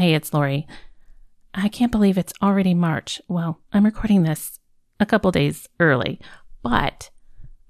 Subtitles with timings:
[0.00, 0.66] Hey, it's Lori.
[1.52, 3.20] I can't believe it's already March.
[3.28, 4.58] Well, I'm recording this
[4.98, 6.18] a couple days early,
[6.62, 7.10] but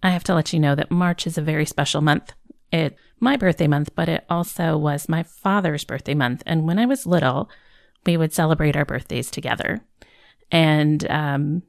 [0.00, 2.35] I have to let you know that March is a very special month.
[2.71, 6.45] It my birthday month, but it also was my father's birthday month.
[6.46, 7.51] And when I was little,
[8.06, 9.81] we would celebrate our birthdays together.
[10.53, 11.65] And um,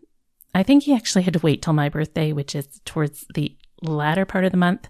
[0.54, 4.26] I think he actually had to wait till my birthday, which is towards the latter
[4.26, 4.90] part of the month.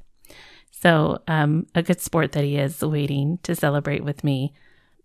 [0.69, 4.53] So, um, a good sport that he is waiting to celebrate with me.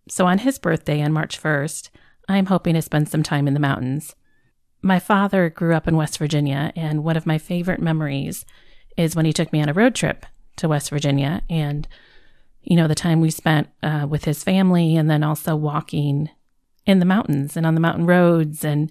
[0.09, 1.91] So, on his birthday on March 1st,
[2.29, 4.15] I'm hoping to spend some time in the mountains.
[4.83, 8.45] My father grew up in West Virginia, and one of my favorite memories
[8.97, 10.25] is when he took me on a road trip
[10.57, 11.87] to West Virginia and,
[12.63, 16.31] you know, the time we spent uh, with his family and then also walking
[16.87, 18.65] in the mountains and on the mountain roads.
[18.65, 18.91] And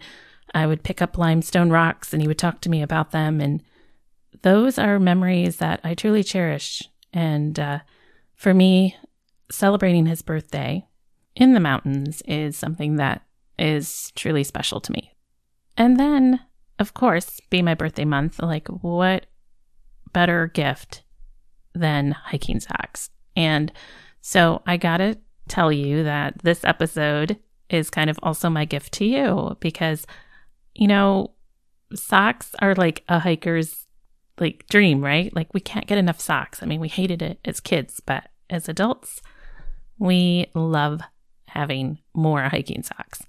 [0.54, 3.42] I would pick up limestone rocks and he would talk to me about them.
[3.42, 3.64] And
[4.44, 6.84] those are memories that I truly cherish.
[7.12, 7.80] And uh,
[8.36, 8.96] for me,
[9.50, 10.86] celebrating his birthday
[11.36, 13.24] in the mountains is something that
[13.60, 15.12] is truly special to me.
[15.78, 16.40] And then,
[16.80, 19.26] of course, being my birthday month, like what
[20.14, 21.04] better gift
[21.74, 23.10] than hiking socks?
[23.36, 23.72] And
[24.22, 27.38] so I got to tell you that this episode
[27.70, 30.06] is kind of also my gift to you because,
[30.74, 31.32] you know,
[31.94, 33.86] socks are like a hiker's
[34.40, 35.36] like dream, right?
[35.36, 36.62] Like we can't get enough socks.
[36.62, 39.22] I mean, we hated it as kids, but as adults,
[39.98, 41.02] we love
[41.56, 43.24] having more hiking socks.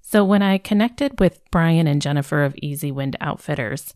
[0.00, 3.94] So when I connected with Brian and Jennifer of Easy Wind Outfitters,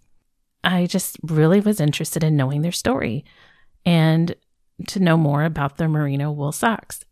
[0.63, 3.25] I just really was interested in knowing their story
[3.85, 4.35] and
[4.89, 7.05] to know more about their merino wool socks.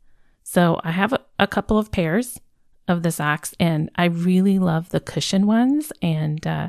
[0.43, 2.41] So I have a, a couple of pairs
[2.89, 6.69] of the socks, and I really love the cushion ones, and uh,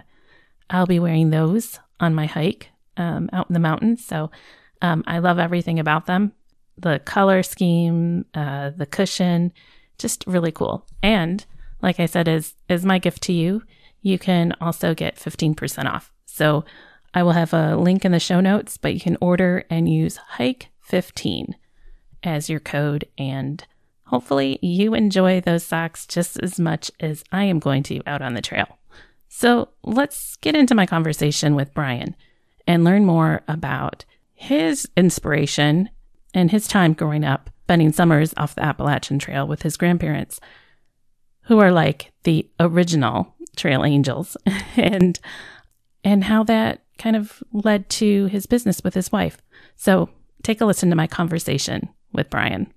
[0.70, 4.06] I'll be wearing those on my hike um, out in the mountains.
[4.06, 4.30] So
[4.82, 6.34] um, I love everything about them
[6.78, 9.54] the color scheme, uh, the cushion,
[10.02, 10.86] just really cool.
[11.02, 11.46] And
[11.82, 13.64] like I said, is is my gift to you.
[14.02, 16.12] You can also get 15% off.
[16.26, 16.66] So
[17.14, 20.20] I will have a link in the show notes, but you can order and use
[20.38, 21.54] hike15
[22.24, 23.64] as your code and
[24.12, 28.34] Hopefully, you enjoy those socks just as much as I am going to out on
[28.34, 28.78] the trail.
[29.30, 32.18] So, let's get into my conversation with Brian
[32.68, 34.04] and learn more about
[34.34, 35.90] his inspiration
[36.34, 40.42] and his time growing up spending summers off the Appalachian Trail with his grandparents,
[41.44, 44.36] who are like the original trail angels,
[44.76, 45.18] and
[46.04, 49.38] and how that kind of led to his business with his wife.
[49.78, 50.10] So,
[50.44, 52.74] take a listen to my conversation with Brian.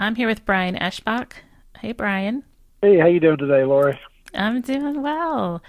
[0.00, 1.32] I'm here with Brian Eschbach.
[1.78, 2.42] Hey, Brian.
[2.80, 4.00] Hey, how you doing today, Lori?
[4.32, 5.62] I'm doing well.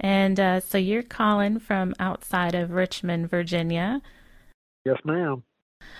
[0.00, 4.02] And uh, so you're calling from outside of Richmond, Virginia.
[4.84, 5.42] Yes, ma'am.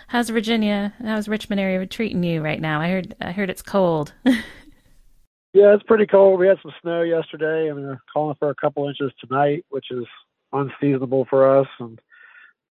[0.09, 0.95] How's Virginia?
[1.03, 2.81] How's Richmond area treating you right now?
[2.81, 4.12] I heard I heard it's cold.
[4.25, 6.39] yeah, it's pretty cold.
[6.39, 10.05] We had some snow yesterday, and we're calling for a couple inches tonight, which is
[10.53, 11.69] unseasonable for us.
[11.78, 12.01] And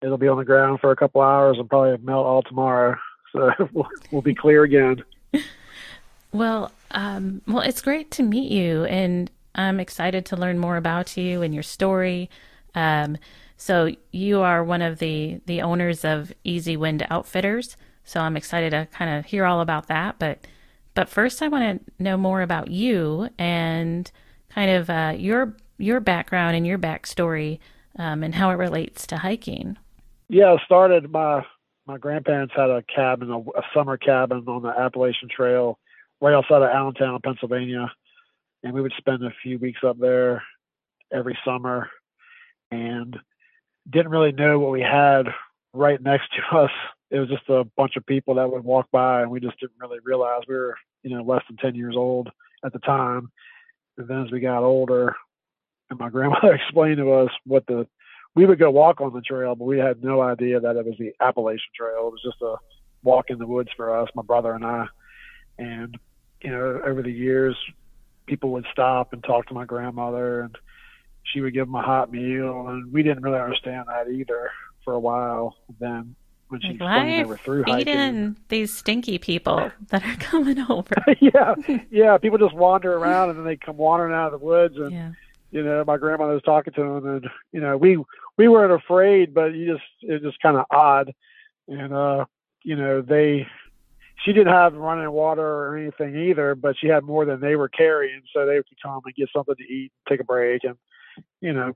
[0.02, 2.96] it'll be on the ground for a couple hours and probably melt all tomorrow
[3.32, 5.02] so we'll, we'll be clear again.
[6.32, 11.16] Well, um, well, it's great to meet you, and I'm excited to learn more about
[11.16, 12.30] you and your story.
[12.74, 13.18] Um,
[13.56, 17.76] so you are one of the the owners of Easy Wind Outfitters.
[18.04, 20.18] So I'm excited to kind of hear all about that.
[20.18, 20.46] But
[20.94, 24.10] but first, I want to know more about you and
[24.50, 27.58] kind of uh, your your background and your backstory
[27.98, 29.76] um, and how it relates to hiking.
[30.28, 31.44] Yeah, I started my
[31.86, 35.78] my grandparents had a cabin, a, a, summer cabin on the Appalachian Trail,
[36.20, 37.92] right outside of Allentown, Pennsylvania,
[38.64, 40.42] and we would spend a few weeks up there
[41.12, 41.90] every summer,
[42.70, 43.16] and
[43.88, 45.26] didn't really know what we had
[45.74, 46.70] right next to us.
[47.10, 49.78] It was just a bunch of people that would walk by, and we just didn't
[49.78, 52.30] really realize we were, you know, less than ten years old
[52.64, 53.30] at the time.
[53.98, 55.14] And then as we got older,
[55.90, 57.86] and my grandmother explained to us what the
[58.34, 60.96] we would go walk on the trail, but we had no idea that it was
[60.98, 62.08] the Appalachian Trail.
[62.08, 62.56] It was just a
[63.04, 64.86] walk in the woods for us, my brother and I.
[65.58, 65.96] And
[66.42, 67.56] you know, over the years,
[68.26, 70.56] people would stop and talk to my grandmother, and
[71.24, 74.50] she would give them a hot meal, and we didn't really understand that either
[74.84, 75.56] for a while.
[75.80, 76.14] Then
[76.48, 80.94] when she like, were through hiking, eating these stinky people that are coming over.
[81.20, 81.54] yeah,
[81.90, 84.92] yeah, people just wander around, and then they come wandering out of the woods, and.
[84.92, 85.12] Yeah
[85.54, 87.96] you know, my grandmother was talking to them and you know, we
[88.36, 91.14] we weren't afraid, but you just it's just kind of odd,
[91.68, 92.24] and uh,
[92.64, 93.46] you know, they
[94.24, 97.68] she didn't have running water or anything either, but she had more than they were
[97.68, 100.76] carrying, so they could come and get something to eat, take a break, and
[101.40, 101.72] you know,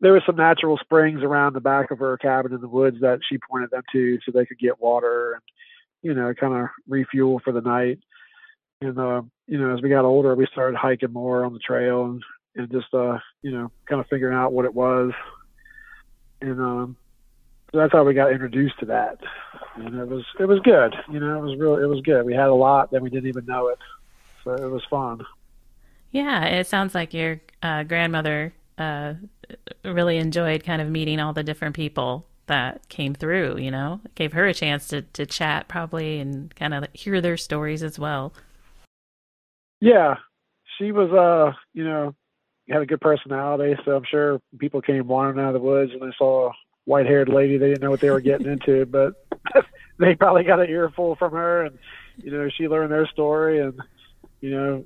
[0.00, 3.20] there were some natural springs around the back of her cabin in the woods that
[3.28, 5.42] she pointed them to so they could get water and
[6.02, 7.98] you know kind of refuel for the night.
[8.80, 12.04] And uh you know as we got older we started hiking more on the trail
[12.04, 12.22] and
[12.54, 15.12] and just uh you know kind of figuring out what it was.
[16.42, 16.96] And um
[17.76, 19.18] so that's how we got introduced to that.
[19.74, 20.94] And it was it was good.
[21.12, 22.24] You know it was real it was good.
[22.24, 23.78] We had a lot that we didn't even know it.
[24.44, 25.20] So it was fun.
[26.10, 29.14] Yeah it sounds like your uh, grandmother uh,
[29.84, 34.00] really enjoyed kind of meeting all the different people that came through you know?
[34.06, 37.82] It gave her a chance to, to chat probably and kind of hear their stories
[37.82, 38.32] as well.
[39.80, 40.14] Yeah.
[40.78, 42.14] She was uh you know
[42.70, 43.78] had a good personality.
[43.84, 46.52] So i'm sure people came wandering out of the woods and they saw
[46.86, 49.26] white haired lady they didn't know what they were getting into but
[49.98, 51.78] they probably got an earful from her and
[52.16, 53.78] you know she learned their story and
[54.40, 54.84] you know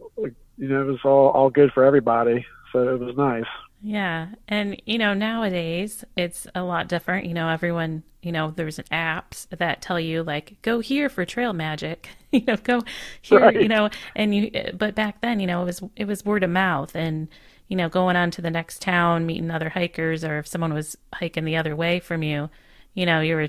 [0.58, 3.44] you know it was all all good for everybody so it was nice
[3.82, 4.28] yeah.
[4.46, 7.26] And, you know, nowadays it's a lot different.
[7.26, 11.52] You know, everyone, you know, there's apps that tell you, like, go here for trail
[11.52, 12.82] magic, you know, go
[13.22, 13.60] here, right.
[13.60, 16.50] you know, and you, but back then, you know, it was, it was word of
[16.50, 17.28] mouth and,
[17.70, 20.98] you know, going on to the next town, meeting other hikers, or if someone was
[21.14, 22.50] hiking the other way from you,
[22.92, 23.48] you know, you were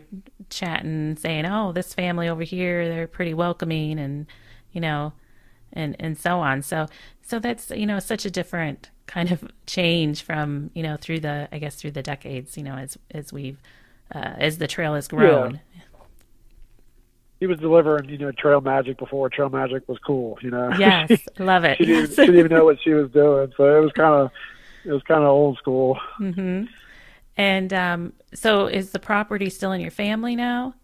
[0.49, 4.27] chatting, saying, oh, this family over here, they're pretty welcoming and,
[4.71, 5.11] you know,
[5.73, 6.61] and, and so on.
[6.61, 6.87] So,
[7.21, 11.47] so that's, you know, such a different kind of change from you know through the
[11.51, 13.61] I guess through the decades you know as as we've
[14.13, 15.61] uh, as the trail has grown.
[15.75, 15.81] Yeah.
[17.41, 20.39] He was delivering, you know, trail magic before trail magic was cool.
[20.41, 20.71] You know.
[20.79, 21.77] Yes, love it.
[21.79, 24.31] she, didn't, she didn't even know what she was doing, so it was kind of
[24.85, 25.99] it was kind of old school.
[26.19, 26.65] Mm-hmm.
[27.35, 30.75] And um, so, is the property still in your family now?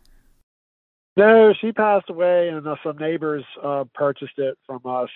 [1.16, 5.10] No, she passed away, and uh, some neighbors uh, purchased it from us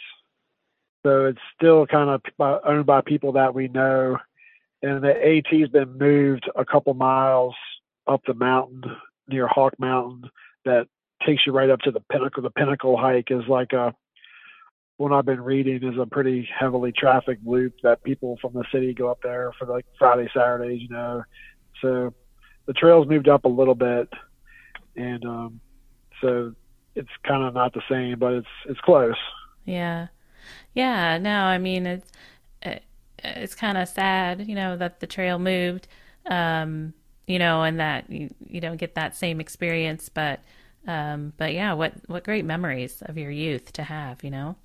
[1.03, 2.21] so it's still kind of
[2.65, 4.17] owned by people that we know.
[4.83, 7.55] And the AT's been moved a couple miles
[8.07, 8.83] up the mountain
[9.27, 10.29] near Hawk Mountain
[10.65, 10.87] that
[11.25, 12.43] takes you right up to the pinnacle.
[12.43, 13.93] The pinnacle hike is like a
[14.97, 18.93] one I've been reading is a pretty heavily trafficked loop that people from the city
[18.93, 21.23] go up there for like Friday, Saturdays, you know.
[21.81, 22.13] So
[22.67, 24.07] the trails moved up a little bit
[24.95, 25.59] and um
[26.21, 26.53] so
[26.93, 29.15] it's kind of not the same, but it's it's close.
[29.65, 30.07] Yeah.
[30.73, 32.11] Yeah, no, I mean it's
[32.61, 32.83] it,
[33.23, 35.87] it's kind of sad, you know, that the trail moved,
[36.27, 36.93] um,
[37.27, 40.41] you know, and that you, you don't get that same experience, but
[40.87, 44.55] um, but yeah, what what great memories of your youth to have, you know.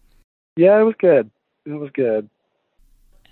[0.57, 1.31] Yeah, it was good.
[1.67, 2.31] It was good.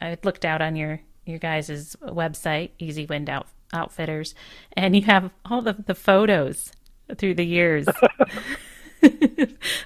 [0.01, 4.35] I looked out on your your guys' website, Easy Wind Out, Outfitters,
[4.77, 6.73] and you have all the the photos
[7.17, 7.87] through the years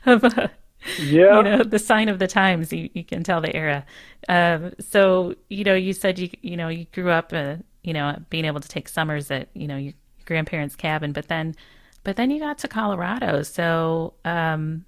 [0.07, 0.49] of uh,
[1.01, 3.85] yeah you know the sign of the times you, you can tell the era
[4.29, 8.17] um, so you know you said you you know you grew up uh, you know
[8.31, 11.55] being able to take summers at you know your, your grandparents cabin but then
[12.09, 13.43] but then you got to colorado.
[13.43, 14.87] So um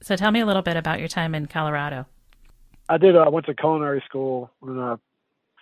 [0.00, 2.06] so tell me a little bit about your time in colorado.
[2.88, 4.94] I did uh, i went to culinary school when i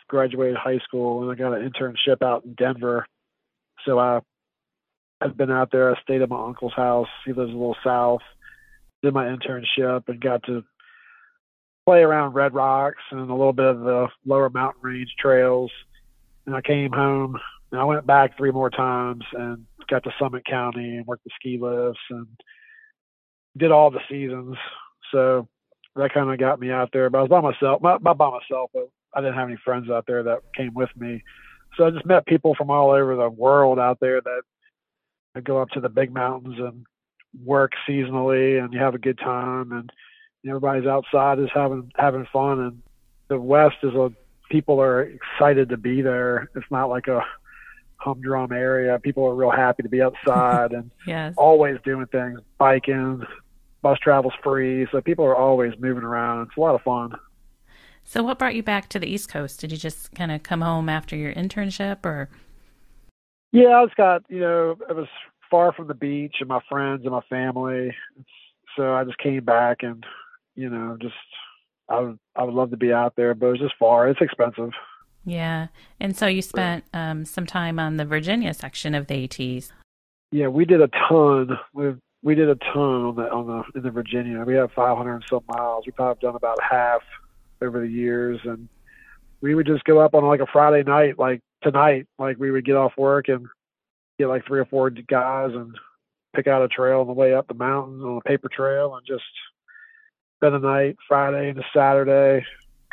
[0.09, 3.07] graduated high school and i got an internship out in denver.
[3.87, 4.21] So i
[5.23, 5.97] i've been out there.
[5.97, 7.09] I stayed at my uncle's house.
[7.25, 8.21] He lives a little south.
[9.03, 10.63] Did my internship and got to
[11.87, 15.71] play around Red Rocks and a little bit of the lower mountain range trails.
[16.45, 17.39] And I came home
[17.71, 21.31] and I went back three more times and got to Summit County and worked the
[21.39, 22.27] ski lifts and
[23.57, 24.57] did all the seasons.
[25.13, 25.49] So
[25.97, 27.11] that kind of got me out there.
[27.11, 30.05] But I was by myself, not, by myself, but I didn't have any friends out
[30.07, 31.23] there that came with me.
[31.77, 34.43] So I just met people from all over the world out there that
[35.45, 36.85] go up to the big mountains and
[37.45, 39.91] work seasonally and you have a good time and
[40.47, 42.83] everybody's outside is having having fun and
[43.29, 44.11] the west is a
[44.51, 47.21] people are excited to be there it's not like a
[47.99, 51.35] humdrum area people are real happy to be outside and yes.
[51.37, 53.23] always doing things biking
[53.83, 57.13] bus travel's free so people are always moving around it's a lot of fun
[58.05, 60.61] so what brought you back to the east coast did you just kind of come
[60.61, 62.29] home after your internship or
[63.53, 65.09] yeah i just got you know it was
[65.51, 67.95] far from the beach and my friends and my family.
[68.77, 70.05] So I just came back and,
[70.55, 71.15] you know, just
[71.89, 74.09] I would I would love to be out there, but it's just far.
[74.09, 74.71] It's expensive.
[75.25, 75.69] Yeah,
[76.01, 79.73] and so you spent um, some time on the Virginia section of the ATs.
[80.31, 81.59] Yeah, we did a ton.
[81.75, 84.43] We we did a ton on the on the in the Virginia.
[84.45, 85.85] We have 500 and some miles.
[85.87, 87.03] We probably have done about half
[87.63, 88.69] over the years, and
[89.41, 92.07] we would just go up on like a Friday night, like tonight.
[92.19, 93.47] Like we would get off work and
[94.19, 95.75] get like three or four guys and
[96.35, 99.07] pick out a trail on the way up the mountain on a paper trail and
[99.07, 99.25] just
[100.37, 102.45] spend the night Friday into Saturday,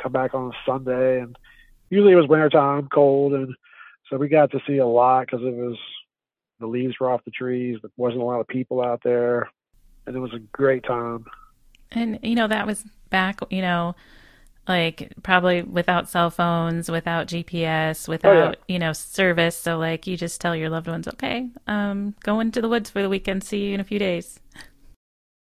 [0.01, 1.35] come back on a Sunday and
[1.95, 3.55] usually it was wintertime, cold and
[4.09, 5.77] So we got to see a lot because it was
[6.59, 7.77] the leaves were off the trees.
[7.81, 9.49] There wasn't a lot of people out there,
[10.05, 11.25] and it was a great time.
[11.91, 13.95] And you know that was back, you know,
[14.67, 18.55] like probably without cell phones, without GPS, without oh, yeah.
[18.67, 19.55] you know service.
[19.55, 23.01] So like you just tell your loved ones, okay, um, go into the woods for
[23.01, 23.43] the weekend.
[23.43, 24.39] See you in a few days.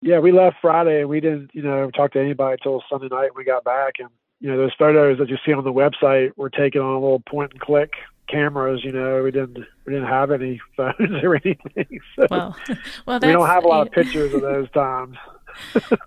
[0.01, 0.99] Yeah, we left Friday.
[0.99, 3.35] and We didn't, you know, talk to anybody until Sunday night.
[3.35, 4.09] We got back, and
[4.43, 7.21] you know, those photos that you see on the website were taken on a little
[7.21, 7.93] point and click
[8.27, 8.83] cameras.
[8.83, 12.01] You know, we didn't we didn't have any phones or anything.
[12.17, 12.55] So well,
[13.07, 15.15] well, we don't have a lot of pictures of those times.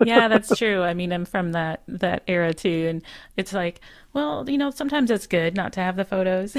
[0.05, 0.83] yeah, that's true.
[0.83, 3.03] I mean, I'm from that that era too, and
[3.39, 3.81] it's like,
[4.13, 6.55] well, you know, sometimes it's good not to have the photos.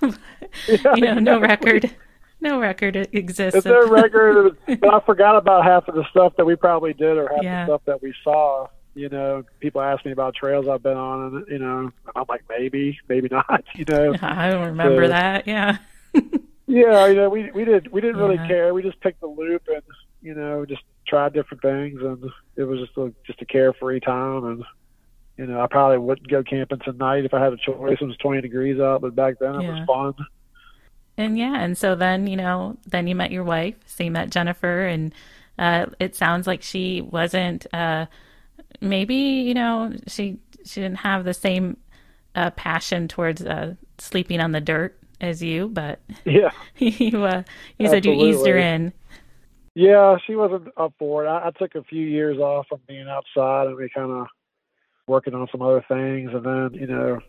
[0.00, 1.92] yeah, you know, no record,
[2.40, 3.56] no record exists.
[3.56, 7.16] It's no record, but I forgot about half of the stuff that we probably did,
[7.16, 7.66] or half yeah.
[7.66, 8.68] the stuff that we saw.
[8.96, 12.44] You know, people ask me about trails I've been on, and you know, I'm like,
[12.48, 13.62] maybe, maybe not.
[13.74, 15.46] You know, I don't remember so, that.
[15.46, 15.76] Yeah.
[16.66, 18.48] yeah, you know, we we did we didn't really yeah.
[18.48, 18.74] care.
[18.74, 19.82] We just picked the loop and
[20.22, 22.24] you know just tried different things, and
[22.56, 24.46] it was just a just a carefree time.
[24.46, 24.64] And
[25.36, 27.98] you know, I probably wouldn't go camping tonight if I had a choice.
[28.00, 30.14] It was 20 degrees out, but back then it was fun.
[31.18, 33.74] And yeah, and so then you know, then you met your wife.
[33.84, 35.14] So you met Jennifer, and
[35.58, 37.66] uh, it sounds like she wasn't.
[37.74, 38.06] Uh,
[38.80, 41.76] maybe you know she she didn't have the same
[42.34, 47.42] uh, passion towards uh, sleeping on the dirt as you, but yeah, you uh,
[47.78, 48.92] you said you eased her in.
[49.74, 51.28] Yeah, she wasn't up for it.
[51.28, 54.26] I, I took a few years off from being outside, and we kind of
[55.06, 57.20] working on some other things, and then you know,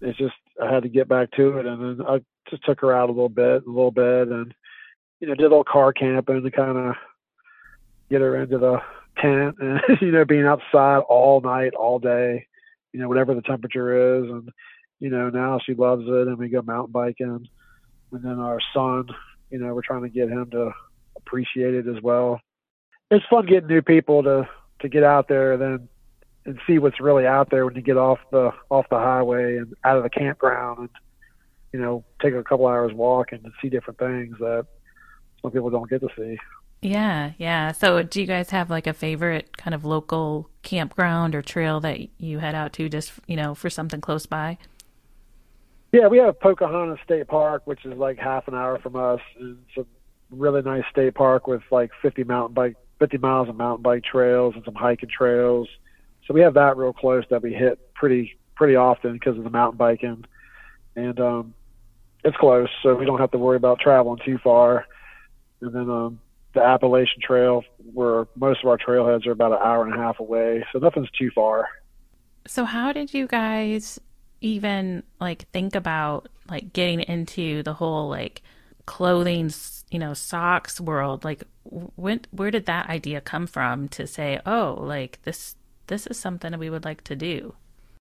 [0.00, 2.92] it's just I had to get back to it, and then I just took her
[2.92, 4.54] out a little bit, a little bit, and
[5.20, 6.94] you know, did a little car camping to kind of
[8.10, 8.80] get her into the
[9.20, 12.46] tent and you know being outside all night all day
[12.92, 14.30] you know whatever the temperature is.
[14.30, 14.50] And
[14.98, 17.48] you know now she loves it and we go mountain biking.
[18.12, 19.06] And then our son
[19.50, 20.72] you know we're trying to get him to
[21.16, 22.40] appreciate it as well.
[23.10, 24.48] It's fun getting new people to
[24.80, 25.88] to get out there then
[26.46, 29.74] and see what's really out there when you get off the off the highway and
[29.84, 30.88] out of the campground and
[31.72, 34.66] you know take a couple hours walk and see different things that
[35.42, 36.38] some people don't get to see
[36.82, 37.72] yeah, yeah.
[37.72, 42.00] So, do you guys have like a favorite kind of local campground or trail that
[42.18, 44.58] you head out to just, you know, for something close by?
[45.92, 49.20] Yeah, we have Pocahontas State Park, which is like half an hour from us.
[49.38, 49.84] It's a
[50.30, 54.54] really nice state park with like 50 mountain bike, 50 miles of mountain bike trails
[54.54, 55.68] and some hiking trails.
[56.26, 59.50] So we have that real close that we hit pretty pretty often because of the
[59.50, 60.24] mountain biking,
[60.94, 61.54] and um,
[62.24, 64.86] it's close, so we don't have to worry about traveling too far.
[65.60, 66.20] And then um,
[66.54, 70.20] the Appalachian Trail, where most of our trailheads are about an hour and a half
[70.20, 71.68] away, so nothing's too far.
[72.46, 74.00] So, how did you guys
[74.40, 78.42] even like think about like getting into the whole like
[78.86, 79.50] clothing,
[79.90, 81.24] you know, socks world?
[81.24, 86.18] Like, when where did that idea come from to say, oh, like this this is
[86.18, 87.54] something we would like to do?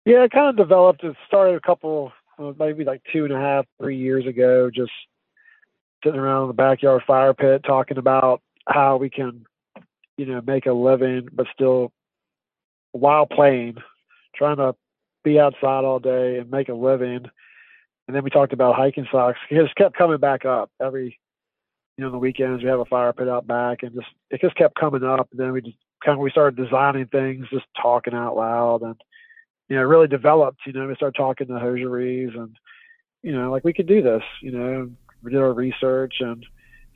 [0.04, 1.04] Yeah, it kind of developed.
[1.04, 4.70] It started a couple, uh, maybe like two and a half, three years ago.
[4.74, 4.90] Just
[6.04, 9.44] sitting around the backyard fire pit talking about how we can,
[10.16, 11.92] you know, make a living, but still
[12.92, 13.76] while playing,
[14.34, 14.74] trying to
[15.24, 17.24] be outside all day and make a living.
[18.06, 19.38] And then we talked about hiking socks.
[19.50, 21.18] It just kept coming back up every,
[21.96, 24.56] you know, the weekends we have a fire pit out back, and just it just
[24.56, 25.28] kept coming up.
[25.30, 28.96] And then we just kind of we started designing things, just talking out loud, and
[29.68, 30.60] you know, really developed.
[30.66, 32.56] You know, we started talking to hosieries, and
[33.22, 34.22] you know, like we could do this.
[34.40, 34.90] You know,
[35.22, 36.44] we did our research, and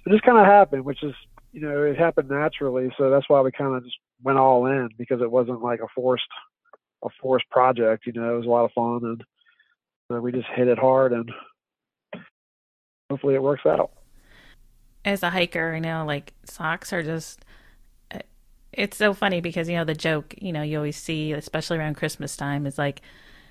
[0.05, 1.15] it just kind of happened, which is
[1.53, 2.91] you know it happened naturally.
[2.99, 5.89] So that's why we kind of just went all in because it wasn't like a
[5.95, 6.25] forced
[7.05, 8.07] a forced project.
[8.07, 9.25] You know, it was a lot of fun,
[10.11, 11.31] and we just hit it hard, and
[13.11, 13.91] hopefully it works out.
[15.05, 17.45] As a hiker, I know like socks are just
[18.11, 18.21] uh,
[18.73, 21.95] it's so funny because you know the joke you know you always see especially around
[21.95, 23.03] christmas time is like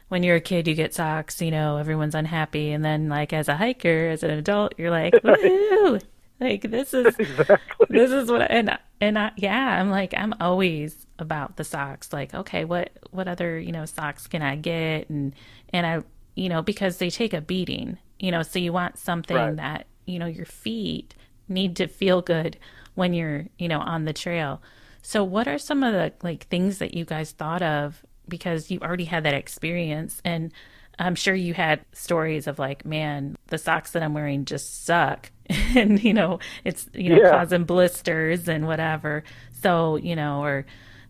[0.08, 2.72] when you're a kid, you get socks, you know, everyone's unhappy.
[2.72, 6.02] And then, like, as a hiker, as an adult, you're like, woohoo!
[6.40, 7.88] like, this is, exactly.
[7.90, 12.14] this is what, I, and, and I, yeah, I'm like, I'm always about the socks.
[12.14, 15.10] Like, okay, what, what other, you know, socks can I get?
[15.10, 15.34] And,
[15.70, 16.04] and I,
[16.36, 19.56] you know, because they take a beating, you know, so you want something right.
[19.56, 21.16] that, you know, your feet
[21.48, 22.58] need to feel good
[22.94, 24.62] when you're, you know, on the trail.
[25.02, 28.80] So, what are some of the like things that you guys thought of because you
[28.80, 30.52] already had that experience and
[30.98, 35.30] I'm sure you had stories of like, man, the socks that I'm wearing just suck.
[35.76, 37.32] and, you know, it's, you know, yeah.
[37.32, 39.24] causing blisters and whatever.
[39.62, 40.66] So, you know, or,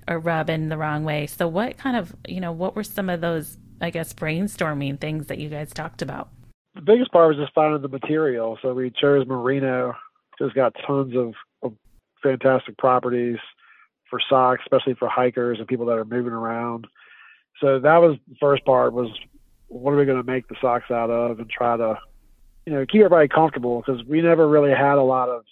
[0.08, 1.28] or rubbing the wrong way.
[1.28, 5.28] So, what kind of, you know, what were some of those, I guess, brainstorming things
[5.28, 6.30] that you guys talked about?
[6.76, 8.60] the biggest part was just finding the material.
[8.62, 9.96] So we chose merino.
[10.38, 11.74] Just got tons of, of
[12.22, 13.38] fantastic properties
[14.10, 16.86] for socks, especially for hikers and people that are moving around.
[17.62, 19.10] So that was the first part was
[19.68, 21.98] what are we going to make the socks out of and try to,
[22.66, 25.44] you know, keep everybody comfortable because we never really had a lot of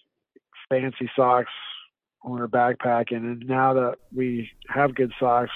[0.69, 1.51] fancy socks
[2.23, 3.17] we were backpacking.
[3.17, 5.51] And now that we have good socks,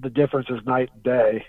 [0.00, 1.46] the difference is night and day.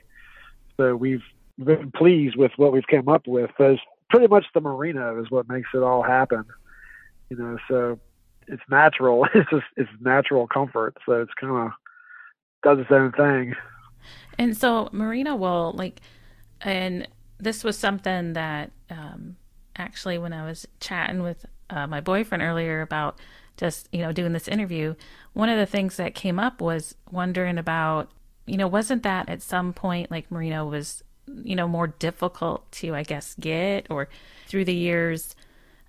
[0.78, 1.24] So we've
[1.63, 3.51] been pleased with what we've come up with.
[3.58, 3.78] But
[4.10, 6.46] pretty much the merino is what makes it all happen.
[7.30, 8.00] You know, so
[8.48, 9.28] it's natural.
[9.36, 10.98] It's just it's natural comfort.
[11.06, 11.72] So it's kind of
[12.63, 13.56] does its own thing.
[14.42, 16.02] And so merino wool, like,
[16.62, 17.08] and
[17.38, 19.36] this was something that um,
[19.76, 23.20] actually when I was chatting with uh, my boyfriend earlier about
[23.56, 24.96] just you know doing this interview,
[25.34, 28.10] one of the things that came up was wondering about
[28.48, 31.04] you know wasn't that at some point like merino was
[31.44, 34.10] you know more difficult to I guess get or
[34.48, 35.36] through the years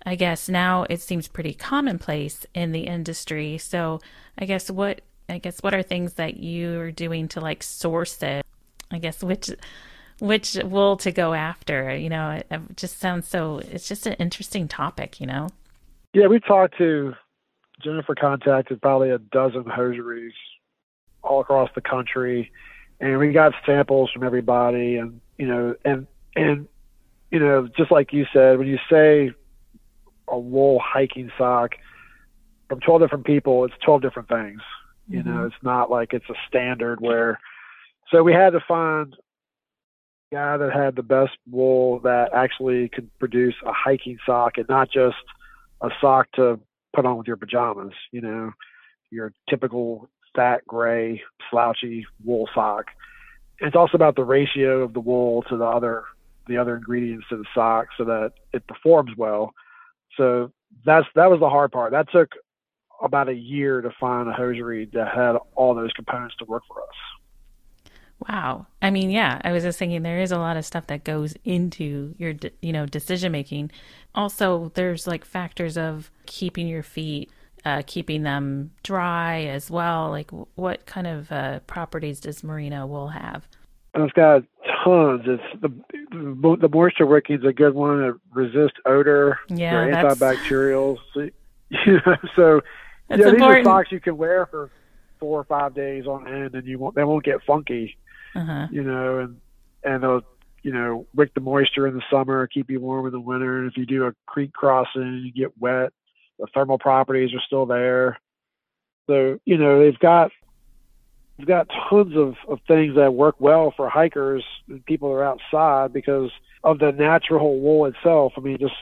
[0.05, 3.57] I guess now it seems pretty commonplace in the industry.
[3.57, 3.99] So
[4.37, 8.42] I guess what I guess what are things that you're doing to like source it?
[8.93, 9.49] I guess which
[10.19, 11.95] which wool to go after.
[11.95, 13.59] You know, it, it just sounds so.
[13.71, 15.19] It's just an interesting topic.
[15.19, 15.49] You know.
[16.13, 17.13] Yeah, we talked to
[17.83, 18.15] Jennifer.
[18.15, 20.33] Contacted probably a dozen hosieries
[21.23, 22.51] all across the country,
[22.99, 24.97] and we got samples from everybody.
[24.97, 26.67] And you know, and and
[27.31, 29.31] you know, just like you said, when you say
[30.27, 31.75] a wool hiking sock
[32.69, 34.61] from 12 different people, it's 12 different things.
[35.09, 35.29] You mm-hmm.
[35.29, 37.39] know, it's not like it's a standard where.
[38.13, 39.15] So we had to find
[40.31, 44.69] a guy that had the best wool that actually could produce a hiking sock and
[44.69, 45.17] not just
[45.81, 46.59] a sock to
[46.95, 47.93] put on with your pajamas.
[48.11, 48.51] You know,
[49.09, 52.85] your typical fat gray slouchy wool sock.
[53.59, 56.03] And it's also about the ratio of the wool to the other
[56.47, 59.53] the other ingredients to the sock so that it performs well.
[60.17, 60.51] So
[60.85, 61.93] that's that was the hard part.
[61.93, 62.29] That took
[63.01, 66.79] about a year to find a hosiery that had all those components to work for
[66.79, 67.22] us.
[68.29, 68.67] Wow.
[68.81, 71.35] I mean, yeah, I was just thinking there is a lot of stuff that goes
[71.43, 73.71] into your, you know, decision making.
[74.15, 77.31] Also, there's like factors of keeping your feet,
[77.65, 80.09] uh, keeping them dry as well.
[80.09, 83.47] Like, what kind of uh, properties does merino wool have?
[83.93, 84.43] And it's got
[84.83, 85.23] tons.
[85.25, 85.69] It's the
[86.11, 88.03] the moisture wicking is a good one.
[88.03, 89.39] It resists odor.
[89.49, 90.97] Yeah, they're antibacterial.
[91.13, 91.19] So,
[91.69, 92.61] you know, so
[93.09, 94.71] yeah, these are socks you can wear for
[95.19, 97.97] four or five days on end, and you won't they won't get funky.
[98.35, 98.67] Uh-huh.
[98.71, 99.41] You know, and
[99.83, 100.21] and they'll
[100.63, 103.59] you know wick the moisture in the summer, keep you warm in the winter.
[103.59, 105.93] And if you do a creek crossing, and you get wet.
[106.39, 108.19] The thermal properties are still there.
[109.07, 110.31] So you know they've got
[111.37, 115.23] they've got tons of, of things that work well for hikers and people that are
[115.23, 116.31] outside because
[116.63, 118.33] of the natural wool itself.
[118.37, 118.75] I mean, just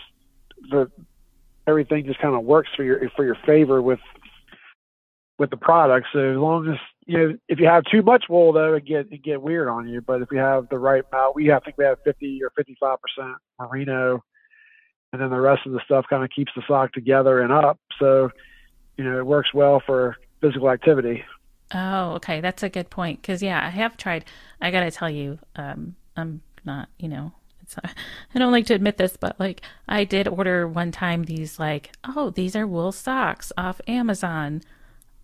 [0.69, 0.89] the
[1.67, 3.99] everything just kind of works for your for your favor with
[5.41, 6.07] with the product.
[6.13, 6.77] So as long as
[7.07, 9.89] you know, if you have too much wool, though, it get it get weird on
[9.89, 9.99] you.
[9.99, 12.51] But if you have the right amount, we have, I think we have 50 or
[12.55, 14.23] 55 percent merino,
[15.11, 17.79] and then the rest of the stuff kind of keeps the sock together and up.
[17.99, 18.29] So
[18.97, 21.23] you know, it works well for physical activity.
[21.73, 22.39] Oh, okay.
[22.39, 23.21] That's a good point.
[23.21, 24.25] Because, yeah, I have tried.
[24.61, 27.31] I got to tell you, um, I'm not, you know,
[28.35, 31.91] I don't like to admit this, but like I did order one time these, like,
[32.03, 34.61] oh, these are wool socks off Amazon.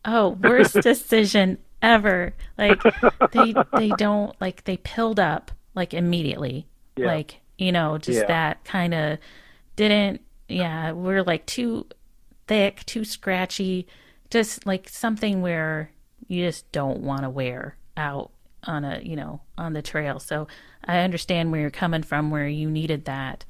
[0.08, 2.34] Oh, worst decision ever.
[2.58, 2.82] Like,
[3.32, 6.66] they, they don't, like, they pilled up, like, immediately.
[6.96, 7.08] Yeah.
[7.08, 8.28] Like, you know, just yeah.
[8.28, 9.20] that kind of
[9.76, 11.86] didn't, yeah, we're like too
[12.48, 13.86] thick, too scratchy,
[14.30, 15.92] just like something where
[16.28, 18.32] you just don't want to wear out
[18.64, 20.48] on a you know on the trail so
[20.86, 23.46] i understand where you're coming from where you needed that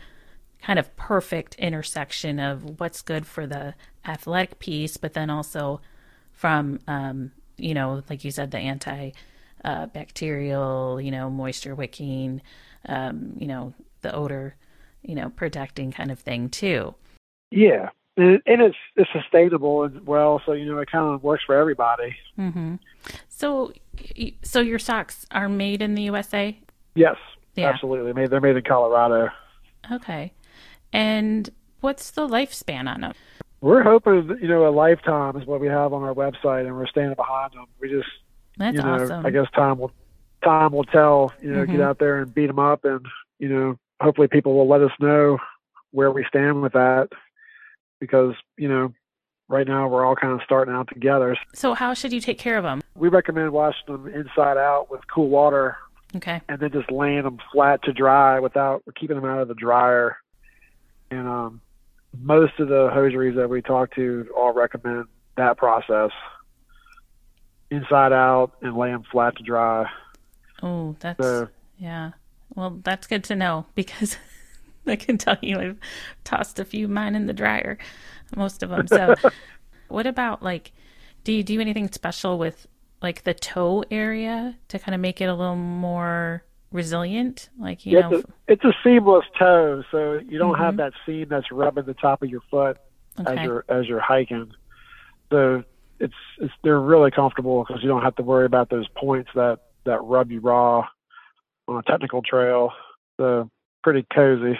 [0.62, 3.74] kind of perfect intersection of what's good for the
[4.06, 5.82] athletic piece but then also
[6.38, 9.12] from um, you know like you said the anti
[9.66, 12.42] uh, bacterial you know moisture wicking
[12.88, 14.56] um, you know the odor
[15.02, 16.96] you know protecting kind of thing too
[17.52, 20.42] yeah and, and it's it's sustainable as well.
[20.46, 22.16] So you know, it kind of works for everybody.
[22.38, 22.76] Mm-hmm.
[23.30, 23.72] So,
[24.42, 26.58] so your socks are made in the USA?
[26.96, 27.16] Yes,
[27.56, 27.70] yeah.
[27.70, 28.14] absolutely.
[28.14, 29.30] Made they're made in Colorado.
[29.92, 30.34] Okay,
[30.92, 33.14] and what's the lifespan on them?
[33.62, 36.88] We're hoping, you know, a lifetime is what we have on our website, and we're
[36.88, 37.66] standing behind them.
[37.80, 38.08] We just,
[38.58, 39.26] that's you know, awesome.
[39.26, 39.92] I guess time will
[40.44, 41.34] time will tell.
[41.42, 41.72] You know, mm-hmm.
[41.72, 43.06] get out there and beat them up, and
[43.40, 45.40] you know, hopefully people will let us know
[45.92, 47.10] where we stand with that
[48.00, 48.94] because you know
[49.50, 51.36] right now we're all kind of starting out together.
[51.54, 52.82] So how should you take care of them?
[52.96, 55.78] We recommend washing them inside out with cool water
[56.16, 56.42] Okay.
[56.48, 60.18] and then just laying them flat to dry without keeping them out of the dryer.
[61.12, 61.62] And um,
[62.22, 66.12] most of the hosieries that we talk to all recommend that process,
[67.70, 69.86] inside out, and lay them flat to dry.
[70.62, 72.12] Oh, that's So yeah.
[72.56, 74.18] Well, that's good to know because
[74.88, 75.78] I can tell you I've
[76.24, 77.78] tossed a few mine in the dryer,
[78.36, 78.88] most of them.
[78.88, 79.16] So,
[79.88, 80.72] what about like,
[81.24, 82.68] do you do anything special with
[83.02, 87.50] like the toe area to kind of make it a little more resilient?
[87.60, 90.78] Like, you it's, know, a, it's a seamless toe, so you don't have Mhm.
[90.78, 92.78] that seam that's rubbing the top of your foot
[93.26, 94.52] as you're as you're hiking.
[95.32, 95.64] So
[96.00, 99.60] it's it's they're really comfortable because you don't have to worry about those points that
[99.86, 100.88] that rub you raw
[101.68, 102.72] on a technical trail.
[103.18, 103.50] So
[103.84, 104.60] pretty cozy.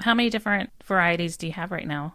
[0.00, 2.14] how many different varieties do you have right now,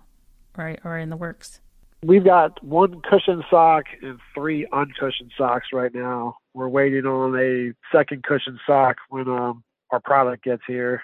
[0.57, 1.59] right, or in the works?
[2.03, 6.37] We've got one cushion sock and three uncushioned socks right now.
[6.53, 11.01] We're waiting on a second cushion sock when um, our product gets here.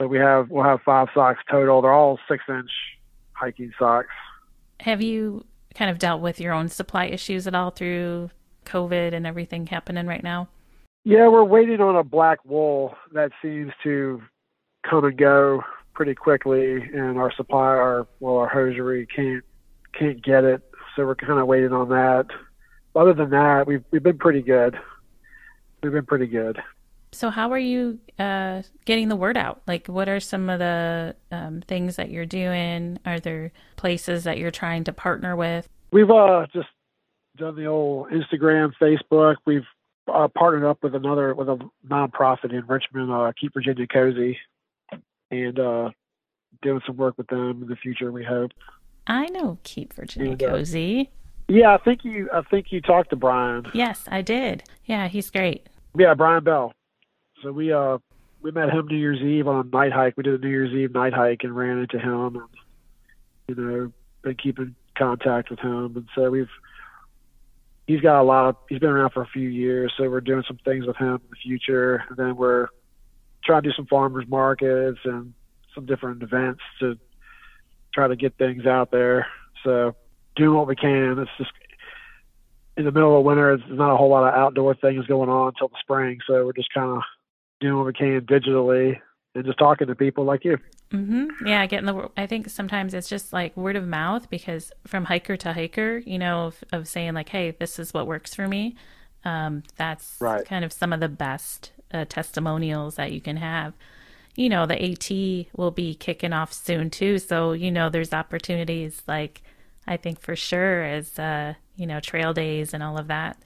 [0.00, 1.80] So we have we'll have five socks total.
[1.82, 2.70] They're all six inch
[3.32, 4.08] hiking socks.
[4.80, 8.30] Have you kind of dealt with your own supply issues at all through
[8.64, 10.48] COVID and everything happening right now?
[11.04, 14.22] Yeah, we're waiting on a black wool that seems to
[14.88, 15.62] come and go
[15.94, 19.44] pretty quickly, and our supplier, our, well, our hosiery can't
[19.98, 20.62] can't get it,
[20.96, 22.26] so we're kind of waiting on that.
[22.94, 24.78] Other than that, we've we've been pretty good.
[25.82, 26.60] We've been pretty good.
[27.14, 29.62] So, how are you uh, getting the word out?
[29.66, 32.98] Like, what are some of the um, things that you're doing?
[33.04, 35.68] Are there places that you're trying to partner with?
[35.90, 36.68] We've uh just
[37.36, 39.36] done the old Instagram, Facebook.
[39.44, 39.66] We've
[40.12, 44.38] uh, partnered up with another with a nonprofit in Richmond, uh, Keep Virginia Cozy,
[45.30, 45.90] and uh,
[46.62, 48.10] doing some work with them in the future.
[48.10, 48.52] We hope.
[49.06, 51.10] I know Keep Virginia And, uh, Cozy.
[51.48, 52.30] Yeah, I think you.
[52.32, 53.66] I think you talked to Brian.
[53.74, 54.64] Yes, I did.
[54.84, 55.68] Yeah, he's great.
[55.98, 56.72] Yeah, Brian Bell.
[57.42, 57.98] So we uh
[58.40, 60.16] we met him New Year's Eve on a night hike.
[60.16, 62.48] We did a New Year's Eve night hike and ran into him, and
[63.48, 66.50] you know, been keeping contact with him, and so we've
[67.86, 70.44] he's got a lot of he's been around for a few years, so we're doing
[70.46, 72.68] some things with him in the future, and then we're
[73.44, 75.34] trying to do some farmers markets and
[75.74, 76.98] some different events to
[77.92, 79.26] try to get things out there.
[79.64, 79.94] So
[80.36, 81.18] doing what we can.
[81.18, 81.50] It's just
[82.76, 85.48] in the middle of winter, there's not a whole lot of outdoor things going on
[85.48, 86.18] until the spring.
[86.26, 87.02] So we're just kind of
[87.60, 88.98] doing what we can digitally
[89.34, 90.58] and just talking to people like you.
[90.90, 92.10] hmm Yeah, getting the.
[92.16, 96.18] I think sometimes it's just like word of mouth because from hiker to hiker, you
[96.18, 98.76] know, of, of saying like, "Hey, this is what works for me."
[99.24, 100.44] Um, that's Right.
[100.44, 103.72] kind of some of the best uh, testimonials that you can have.
[104.34, 109.02] You know, the AT will be kicking off soon too, so you know, there's opportunities
[109.06, 109.42] like
[109.86, 113.36] I think for sure as uh, you know, trail days and all of that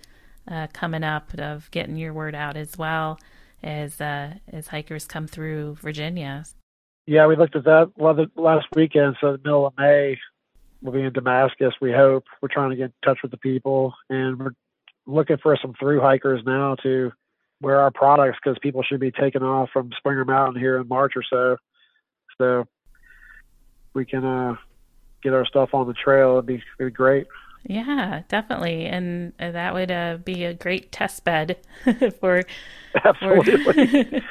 [0.50, 3.18] uh, coming up of getting your word out as well
[3.62, 6.44] as uh, as hikers come through Virginia.
[7.06, 7.92] Yeah, we looked at that
[8.36, 9.16] last weekend.
[9.20, 10.18] So the middle of May,
[10.82, 11.74] we'll be in Damascus.
[11.80, 14.50] We hope we're trying to get in touch with the people, and we're
[15.06, 17.12] looking for some through hikers now to
[17.62, 21.12] wear our products because people should be taking off from Springer Mountain here in March
[21.16, 21.56] or so.
[22.38, 22.66] So
[23.94, 24.56] we can uh,
[25.26, 26.34] get our stuff on the trail.
[26.34, 27.26] It'd be, it'd be great.
[27.64, 32.44] Yeah, definitely, and that would uh, be a great test bed for for
[33.04, 34.22] Absolutely.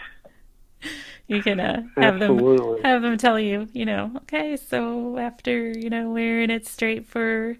[1.27, 2.39] you can uh, have them
[2.83, 7.57] have them tell you, you know, okay, so after you know wearing it straight for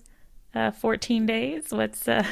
[0.53, 2.23] uh, 14 days, what's uh,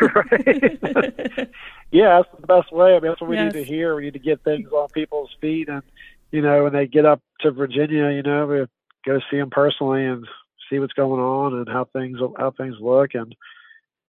[0.00, 1.50] right.
[1.90, 2.94] yeah, that's the best way.
[2.94, 3.96] I mean, that's what we need to hear.
[3.96, 5.82] We need to get things on people's feet, and
[6.30, 8.66] you know, when they get up to Virginia, you know, we
[9.06, 10.26] go see them personally and
[10.68, 13.34] see what's going on and how things how things look, and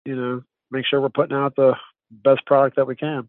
[0.05, 1.73] you know, make sure we're putting out the
[2.09, 3.27] best product that we can.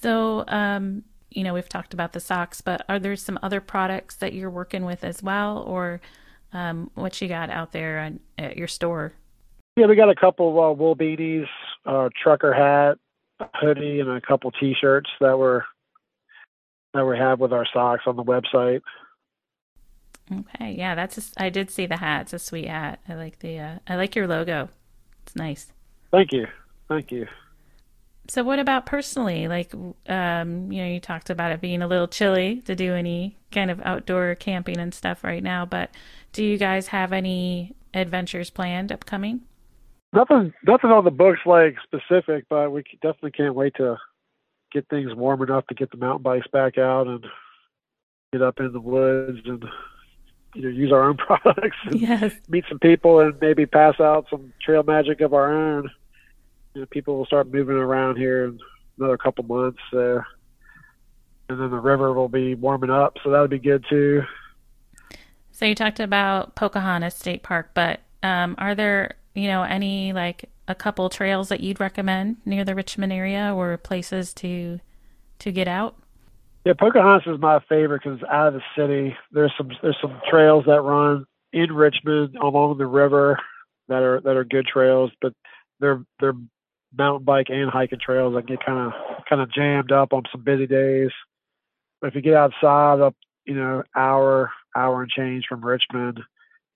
[0.00, 4.16] So, um, you know, we've talked about the socks, but are there some other products
[4.16, 6.00] that you're working with as well, or
[6.52, 9.12] um, what you got out there on, at your store?
[9.76, 11.46] Yeah, we got a couple of uh, wool beanies,
[11.86, 12.98] uh, trucker hat,
[13.40, 15.64] a hoodie, and a couple T-shirts that were
[16.92, 18.80] that we have with our socks on the website.
[20.32, 22.22] Okay, yeah, that's a I did see the hat.
[22.22, 23.00] It's a sweet hat.
[23.08, 24.68] I like the uh, I like your logo.
[25.22, 25.72] It's nice.
[26.10, 26.46] Thank you,
[26.88, 27.26] thank you.
[28.28, 29.48] So, what about personally?
[29.48, 29.74] Like,
[30.08, 33.72] um, you know, you talked about it being a little chilly to do any kind
[33.72, 35.90] of outdoor camping and stuff right now, but
[36.32, 39.40] do you guys have any adventures planned upcoming?
[40.12, 43.96] Nothing, nothing on the books like specific, but we definitely can't wait to
[44.72, 47.26] get things warm enough to get the mountain bikes back out and
[48.32, 49.64] get up in the woods and
[50.54, 52.32] you know use our own products and Yes.
[52.48, 55.90] meet some people and maybe pass out some trail magic of our own.
[56.74, 58.60] You know, people will start moving around here and
[58.98, 59.78] another couple months.
[59.90, 60.22] So,
[61.48, 64.22] and then the river will be warming up, so that would be good too.
[65.50, 70.48] So you talked about Pocahontas State Park, but um, are there you know any like
[70.68, 74.80] a couple trails that you'd recommend near the Richmond area or places to
[75.40, 75.96] to get out?
[76.64, 79.16] Yeah, Pocahontas is my favorite because it's out of the city.
[79.32, 83.38] There's some there's some trails that run in Richmond along the river
[83.88, 85.32] that are that are good trails, but
[85.80, 86.34] they're they're
[86.96, 88.92] mountain bike and hiking trails that get kind of
[89.28, 91.10] kind of jammed up on some busy days.
[92.00, 96.20] But if you get outside up, you know, hour hour and change from Richmond,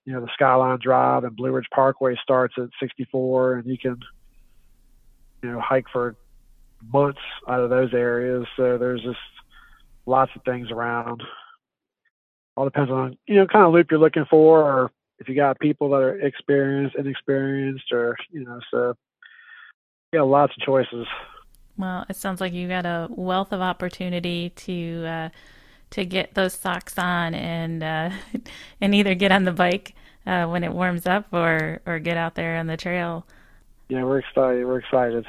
[0.05, 3.97] you know, the Skyline Drive and Blue Ridge Parkway starts at 64, and you can,
[5.43, 6.15] you know, hike for
[6.91, 8.45] months out of those areas.
[8.57, 9.17] So there's just
[10.05, 11.23] lots of things around.
[12.55, 15.59] All depends on you know kind of loop you're looking for, or if you got
[15.59, 18.93] people that are experienced, inexperienced, or you know, so
[20.13, 21.07] yeah, lots of choices.
[21.77, 25.29] Well, it sounds like you got a wealth of opportunity to uh,
[25.91, 28.09] to get those socks on and uh,
[28.81, 29.93] and either get on the bike
[30.25, 33.25] uh, when it warms up or or get out there on the trail.
[33.89, 34.65] Yeah, we're excited.
[34.65, 35.25] We're excited.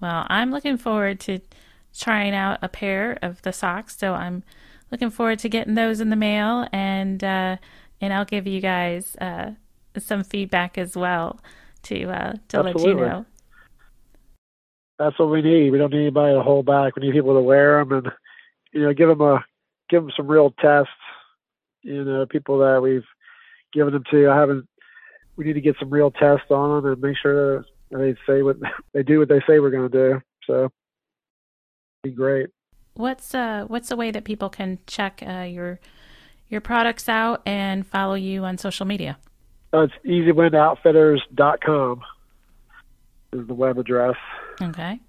[0.00, 1.38] Well, I'm looking forward to
[1.96, 4.42] trying out a pair of the socks, so I'm
[4.90, 7.56] looking forward to getting those in the mail and uh,
[8.00, 9.52] and I'll give you guys uh,
[9.98, 11.40] some feedback as well
[11.84, 12.82] to uh, to Absolutely.
[12.82, 13.26] let you know.
[14.98, 15.70] That's what we need.
[15.70, 16.94] We don't need anybody to hold back.
[16.96, 18.12] We need people to wear them and
[18.72, 19.44] you know give them a
[19.88, 20.90] give them some real tests.
[21.82, 23.04] You know, people that we've
[23.72, 24.30] given them to.
[24.30, 24.68] I haven't.
[25.36, 28.56] We need to get some real tests on them and make sure they say what
[28.92, 30.20] they do what they say we're going to do.
[30.46, 30.70] So,
[32.02, 32.48] be great.
[32.94, 35.80] What's uh What's the way that people can check uh, your
[36.48, 39.18] your products out and follow you on social media?
[39.72, 42.02] Uh, it's easywindoutfitters.com
[43.32, 44.16] is the web address.
[44.60, 45.00] Okay.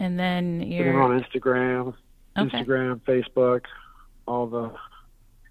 [0.00, 1.94] And then you're on Instagram,
[2.36, 2.64] okay.
[2.64, 3.62] Instagram, Facebook,
[4.26, 4.72] all the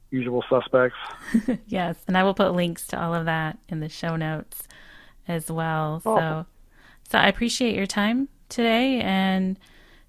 [0.10, 0.98] usual suspects.
[1.68, 4.68] yes, and I will put links to all of that in the show notes
[5.28, 6.00] as well.
[6.02, 6.46] So,
[7.10, 9.60] so I appreciate your time today and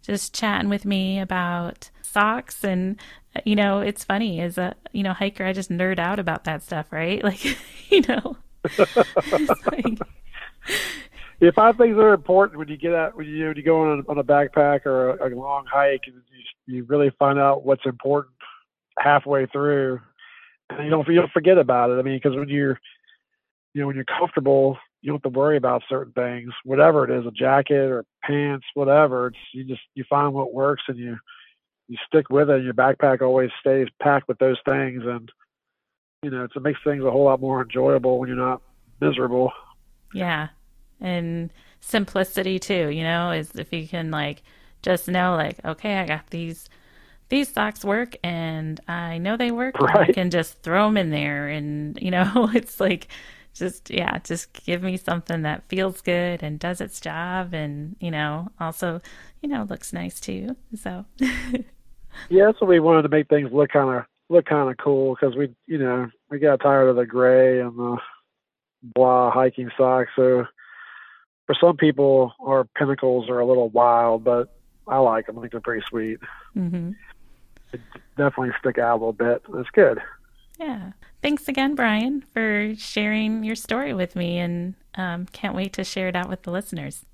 [0.02, 2.64] just chatting with me about socks.
[2.64, 2.98] And
[3.36, 6.44] uh, you know it's funny as a you know hiker i just nerd out about
[6.44, 7.22] that stuff right?
[7.28, 7.44] Like
[7.90, 8.36] you know?
[8.78, 8.88] Like...
[11.40, 13.82] yeah five things that are important when you get out when you when you go
[13.82, 16.16] on a, on a backpack or a, a long hike and
[16.66, 18.34] you, you really find out what's important
[18.98, 20.00] halfway through
[20.70, 21.98] and you don't you don't forget about it.
[21.98, 22.78] I mean because when you're
[23.74, 27.16] you know when you're comfortable you don't have to worry about certain things whatever it
[27.16, 31.16] is a jacket or pants whatever it's you just you find what works and you
[31.88, 32.56] you stick with it.
[32.56, 35.30] And your backpack always stays packed with those things, and
[36.22, 38.62] you know, it makes things a whole lot more enjoyable when you're not
[39.00, 39.52] miserable.
[40.14, 40.48] Yeah,
[41.00, 42.88] and simplicity too.
[42.88, 44.42] You know, is if you can like
[44.82, 46.68] just know, like, okay, I got these
[47.30, 49.78] these socks work, and I know they work.
[49.80, 50.10] Right.
[50.10, 53.08] I can just throw them in there, and you know, it's like
[53.58, 58.10] just yeah just give me something that feels good and does its job and you
[58.10, 59.00] know also
[59.42, 61.04] you know looks nice too so
[62.28, 65.36] yeah, so we wanted to make things look kind of look kind of cool because
[65.36, 67.96] we, you know, we got tired of the gray and the
[68.82, 70.10] blah hiking socks.
[70.16, 70.46] So
[71.46, 74.54] for some people, our pinnacles are a little wild, but
[74.86, 75.38] I like them.
[75.38, 76.18] I think they're pretty sweet.
[76.56, 76.92] Mm-hmm.
[77.72, 77.78] They
[78.16, 79.42] definitely stick out a little bit.
[79.52, 80.00] That's good.
[80.58, 80.92] Yeah.
[81.20, 86.08] Thanks again, Brian, for sharing your story with me, and um, can't wait to share
[86.08, 87.04] it out with the listeners.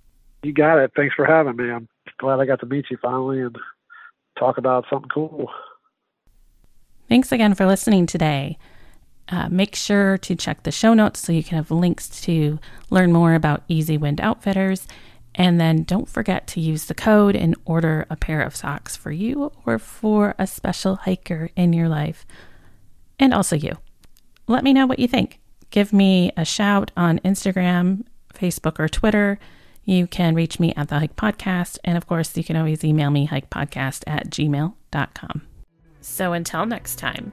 [0.43, 0.93] You got it.
[0.95, 1.71] Thanks for having me.
[1.71, 1.89] I'm
[2.19, 3.57] glad I got to meet you finally, and
[4.39, 5.51] talk about something cool.
[7.09, 8.59] Thanks again for listening today.
[9.29, 12.59] Uh, make sure to check the show notes so you can have links to
[12.91, 14.87] learn more about Easy Wind Outfitters.
[15.35, 19.11] And then don't forget to use the code and order a pair of socks for
[19.11, 22.27] you or for a special hiker in your life.
[23.19, 23.79] And also you.
[24.47, 25.41] Let me know what you think.
[25.71, 29.39] Give me a shout on Instagram, Facebook, or Twitter.
[29.85, 31.79] You can reach me at the Hike Podcast.
[31.85, 35.43] And of course, you can always email me hikepodcast at gmail.com.
[36.01, 37.33] So until next time,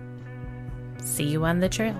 [1.01, 1.95] see you on the trail.